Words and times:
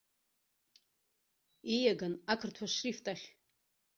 Ииаган 1.73 2.13
ақырҭуа 2.31 2.67
шрифт 2.73 3.05
ахь. 3.11 3.25